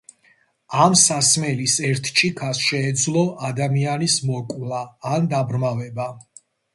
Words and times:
ამ 0.83 0.93
სასმელის 1.01 1.75
ერთ 1.89 2.07
ჭიქას 2.21 2.61
შეეძლო 2.67 3.23
ადამიანის 3.49 4.15
მოკვლა 4.31 4.81
ან 5.11 5.29
დაბრმავება. 5.35 6.09